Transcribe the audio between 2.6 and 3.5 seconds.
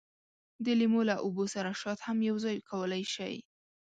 کولای شئ.